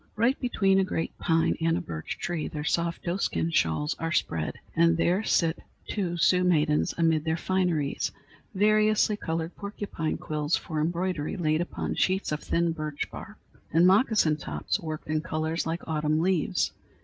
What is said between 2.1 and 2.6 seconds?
tree